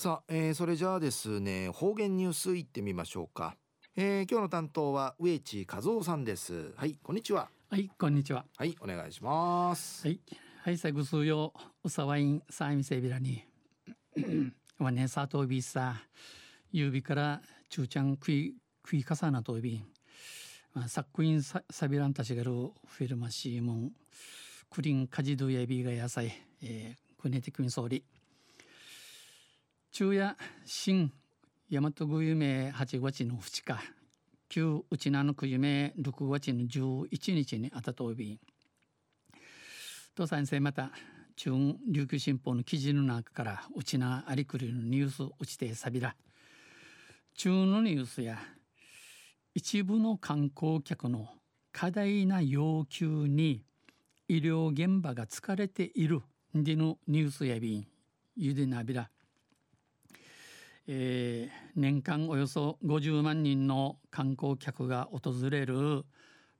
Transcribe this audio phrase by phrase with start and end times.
[0.00, 3.56] さあ、えー、それじゃあですね方言ニュースいってみましょうか、
[3.96, 6.72] えー、今日の担当は植地和夫さんです。
[6.76, 7.48] はいこんにちは。
[7.68, 8.44] はいこんにちは。
[8.56, 10.06] はいお願いします。
[10.06, 10.20] はい
[10.62, 13.42] はいさぐすようさわいんさあみせびらに。
[14.78, 15.96] わねさとびさ
[16.70, 18.54] 指から中ちゃん食い
[18.84, 19.82] 食いかさなとび。
[20.74, 23.90] まあ、作品ささびらんたちがるフィルマシーモン
[24.70, 28.04] クリンカジドヤビが野菜、えー、クネティクミ総理
[29.90, 31.12] 昼夜新
[31.70, 33.80] 大和具有名8月の2日
[34.48, 38.38] 旧うちなのくゆめ6月の11日にあたとび
[40.14, 40.90] と先生また
[41.36, 41.50] 中
[41.86, 46.14] 琉球新報の記事の中からうちなありくりのニュースうちてさびら
[47.34, 48.38] 中のニュースや
[49.54, 51.28] 一部の観光客の
[51.72, 53.62] 過大な要求に
[54.28, 56.20] 医療現場が疲れている
[56.54, 57.86] でのニュースやびん
[58.36, 59.08] ゆでなびら。
[60.90, 66.06] えー、年間およそ50万人の観光客が訪れる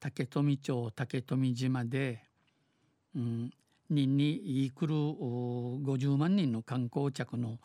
[0.00, 2.22] 竹富町竹富島で、
[3.14, 3.50] うん、
[3.90, 7.58] 人に来る50万人の観光客の、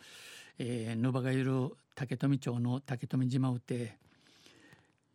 [0.58, 3.98] えー、ぬばがいる竹富町の竹富島うて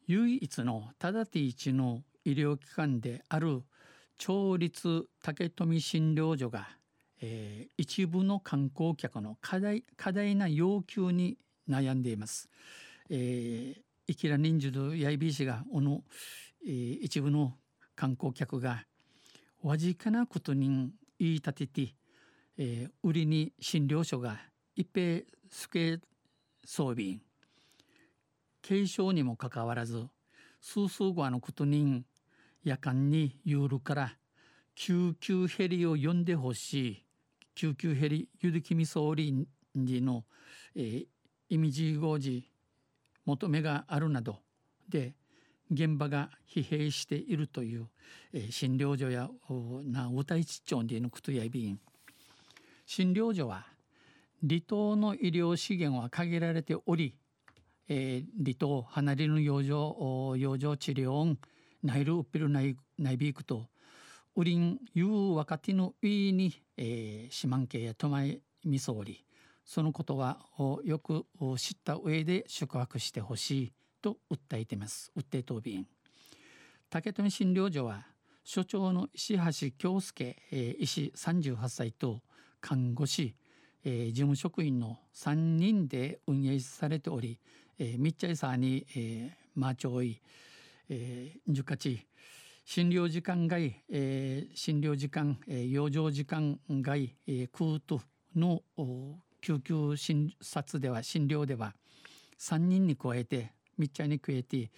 [0.07, 3.63] 唯一のただて一の医療機関である
[4.17, 6.69] 町立竹富診療所が
[7.21, 12.49] えー、一部の観光客の課題過大な要求に悩んでいます。
[13.11, 16.03] えー、イキラ忍者やいびしがおの、
[16.67, 17.55] えー、一部の
[17.97, 18.85] 観光客が
[19.63, 21.95] わじかなことに言い立てて、
[22.59, 24.39] えー、売りに診療所が
[24.77, 26.01] 一平助
[26.65, 27.19] 装備
[28.67, 30.07] 軽症にもかかわらず
[30.61, 32.05] 数数後のことに
[32.65, 34.17] 夜間に夜から
[34.75, 37.04] 救急ヘリを呼んでほしい
[37.55, 40.25] 救急ヘリゆるきみ総理の、
[40.75, 41.07] えー、
[41.51, 42.51] イミジーゴージ
[43.25, 44.39] 求めがあるなど
[44.89, 45.15] で
[45.71, 47.87] 現場が疲弊しているという、
[48.33, 49.31] えー、診療所や
[49.85, 51.81] な歌市町でのことやびん。
[52.87, 53.67] 診療所は
[54.47, 57.17] 離島の医療資源は限られており、
[57.89, 61.35] えー、離島離れる養生養生治療
[61.83, 63.69] ナイルウッピルナイナイビークと
[64.37, 69.25] ウリンユー若手のウィーに、えー、四万系やトマイミソーリ
[69.65, 70.41] そのことは
[70.85, 71.25] よく
[71.57, 73.73] 知った上で宿泊してほしい
[74.03, 75.13] と訴えてます。
[75.17, 75.87] 訴え答弁
[76.91, 78.07] 竹富診療所は
[78.43, 82.21] 所長の石橋京介、えー、医師38歳と
[82.61, 83.37] 看護師、
[83.85, 87.39] えー、事務職員の3人で運営されており、
[87.79, 90.21] えー、密着さに、えー、マーチョイ、
[90.91, 92.07] えー、ジュカチ
[92.65, 98.01] 診療時間外、えー、診療時間、えー、養生時間外、えー、空と
[98.35, 98.63] の
[99.43, 101.75] 救急診察では診療では
[102.41, 104.71] 3人に加えて密着に加えて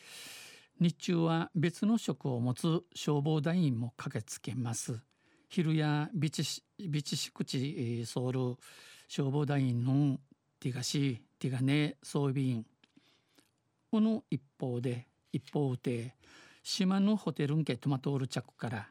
[0.81, 5.01] 日中は別の職を持つ消防団員も駆けつけます。
[5.49, 8.57] 昼やビチビチシクチソウル
[9.09, 10.19] 消防団員の
[10.61, 12.67] ティガシティガネ装備員。
[13.91, 16.15] この一方で一方で
[16.69, 18.89] 島のホテルンケトマトール着から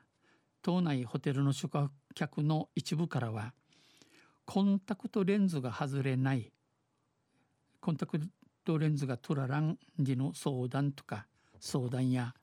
[0.61, 3.51] 島内ホテルの宿泊客の一部からは
[4.45, 6.53] コンタクトレンズが外れない
[7.81, 8.17] コンタク
[8.63, 11.25] トレンズが取ららん時の相談とか
[11.59, 12.33] 相談や、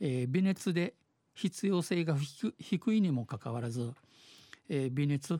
[0.00, 0.94] えー、微熱で
[1.34, 2.16] 必要性が
[2.58, 3.92] 低いにもかかわらず、
[4.70, 5.38] えー、微熱、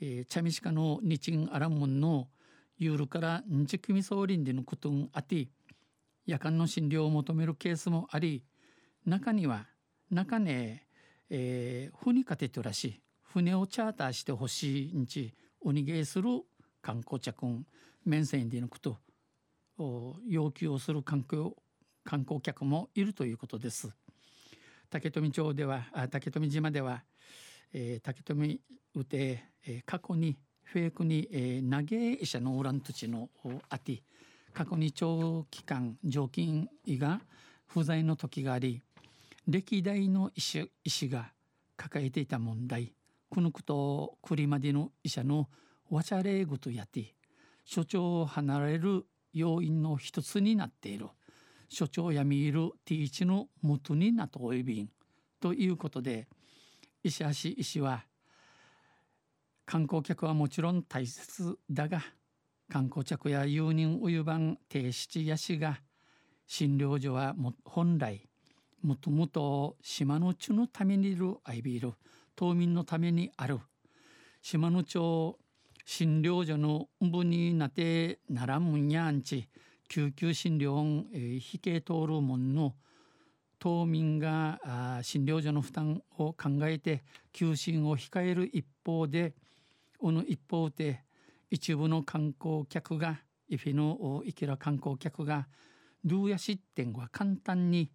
[0.00, 2.28] えー、チャミシカの日ンアラモンの
[2.78, 5.48] ユールから日組総輪でのことんあて
[6.24, 8.44] 夜間の診療を求めるケースもあり
[9.06, 9.66] 中には
[10.10, 10.86] 中ね、
[11.30, 16.28] えー、船かてとらしい船をチャーターしてほしいんちおにげする
[16.82, 17.64] 観光客ん
[18.04, 18.98] 面線でのこと
[19.78, 21.52] を要求をする観光
[22.04, 23.90] 観光客もいるということです。
[24.88, 27.02] 竹富町ではあ竹富島では、
[27.72, 28.60] えー、竹富
[28.94, 33.28] うて、えー、過去にフェイクに、えー、投げ医者のオラン土地の
[33.68, 34.02] あて
[34.52, 37.20] 過去に長期間常勤医が
[37.66, 38.82] 不在の時があり
[39.46, 41.32] 歴代の医師医師が
[41.76, 42.92] 抱えていた問題
[43.28, 45.48] このことクリマディの医者の
[45.90, 47.14] ワチャレーグとやって
[47.64, 51.08] 所長を離れる要因の一つになっている。
[51.68, 54.88] 所長やみいる T1 の元になとおいびん。
[55.40, 56.28] ということで
[57.02, 58.04] 石橋医師は
[59.66, 62.02] 観光客はもちろん大切だが
[62.70, 65.80] 観光客や友人お湯番低七やしが
[66.46, 68.26] 診療所はも本来
[68.82, 71.94] もともと島の地のためにいるアイビール
[72.36, 73.58] 島民のためにある。
[74.42, 75.38] 島の町
[75.84, 79.48] 診療所の部になってならむんやんち。
[79.88, 82.74] 救急診療えー、引け通るもんの。
[83.58, 87.02] 島民があ診療所の負担を考えて
[87.32, 89.34] 休診を控える一方で
[89.98, 91.02] この一方で
[91.50, 95.48] 一部の観光客がイフィの生きら観光客が
[96.04, 97.90] ルーヤ失点は簡単に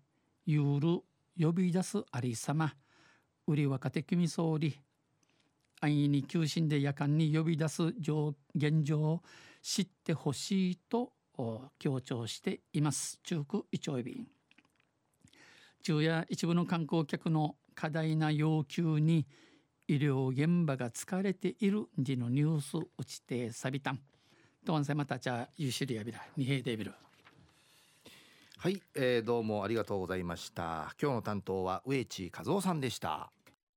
[0.46, 1.04] ユール
[1.40, 2.74] 呼び出すありさま。
[3.48, 4.80] 売り若手組総理。
[5.80, 7.84] 安易に休診で夜間に呼び出す
[8.56, 9.24] 現状を
[9.62, 11.14] 知ってほしいと
[11.80, 13.20] 強調しています。
[13.24, 14.28] 中区一丁便。
[15.84, 19.26] 昼夜一部の観光客の過大な要求に
[19.88, 23.92] 医療現場が疲れている時のニュース打ちてさびた。
[23.92, 24.00] ん
[24.64, 26.94] とんせまたちゃゆしりやびら二平デビル。
[28.64, 30.94] はい、えー、どうもありがとうございました。
[31.02, 33.32] 今日の担当は植地和夫さんでした。